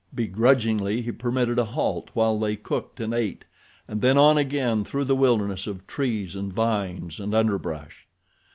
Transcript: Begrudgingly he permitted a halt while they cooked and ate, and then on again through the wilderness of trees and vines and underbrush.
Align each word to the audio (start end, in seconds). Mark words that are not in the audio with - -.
Begrudgingly 0.15 1.03
he 1.03 1.11
permitted 1.11 1.59
a 1.59 1.63
halt 1.65 2.09
while 2.15 2.39
they 2.39 2.55
cooked 2.55 2.99
and 2.99 3.13
ate, 3.13 3.45
and 3.87 4.01
then 4.01 4.17
on 4.17 4.35
again 4.35 4.83
through 4.83 5.05
the 5.05 5.15
wilderness 5.15 5.67
of 5.67 5.85
trees 5.85 6.35
and 6.35 6.51
vines 6.51 7.19
and 7.19 7.35
underbrush. 7.35 8.07